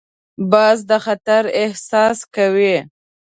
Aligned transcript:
باز 0.51 0.77
د 0.89 0.91
خطر 1.05 1.43
احساس 1.63 2.17
کوي 2.35 2.75